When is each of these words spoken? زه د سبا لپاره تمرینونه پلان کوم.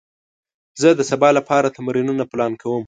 زه 0.81 0.89
د 0.99 1.01
سبا 1.11 1.29
لپاره 1.37 1.73
تمرینونه 1.77 2.23
پلان 2.31 2.51
کوم. 2.61 2.79